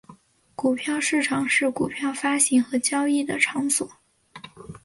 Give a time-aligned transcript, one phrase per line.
[0.55, 3.87] 股票市场是股票发行和交易的场所。